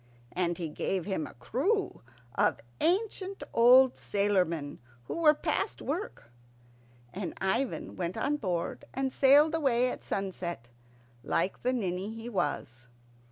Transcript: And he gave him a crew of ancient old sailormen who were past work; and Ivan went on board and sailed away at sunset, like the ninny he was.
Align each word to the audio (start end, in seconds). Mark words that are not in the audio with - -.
And 0.31 0.57
he 0.57 0.67
gave 0.67 1.05
him 1.05 1.27
a 1.27 1.35
crew 1.35 2.01
of 2.33 2.59
ancient 2.79 3.43
old 3.53 3.97
sailormen 3.97 4.79
who 5.03 5.17
were 5.21 5.35
past 5.35 5.79
work; 5.79 6.31
and 7.13 7.35
Ivan 7.39 7.95
went 7.95 8.17
on 8.17 8.37
board 8.37 8.83
and 8.95 9.13
sailed 9.13 9.53
away 9.53 9.91
at 9.91 10.03
sunset, 10.03 10.69
like 11.23 11.61
the 11.61 11.71
ninny 11.71 12.09
he 12.15 12.29
was. 12.29 12.87